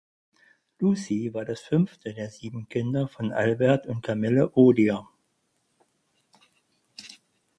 [0.79, 5.07] Lucie war das fünfte der sieben Kinder von Albert und Camille Odier.